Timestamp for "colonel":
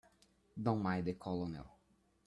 1.13-1.77